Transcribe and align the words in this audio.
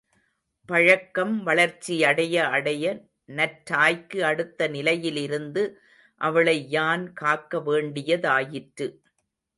பழக்கம் 0.69 1.35
வளர்ச்சியடைய 1.45 2.35
அடைய 2.49 2.85
நற்றாய்க்கு 3.25 4.25
அடுத்த 4.25 4.67
நிலையிலிருந்து 4.67 5.63
அவளை 6.21 6.57
யான் 6.69 7.13
காக்க 7.13 7.59
வேண்டியதாயிற்று. 7.59 8.87